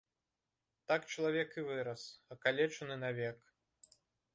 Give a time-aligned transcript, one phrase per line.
[0.93, 2.01] Так чалавек і вырас,
[2.37, 3.39] акалечаны навек.